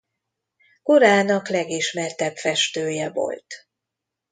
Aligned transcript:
Korának 0.83 1.47
legismertebb 1.49 2.35
festője 2.35 3.09
volt. 3.09 3.67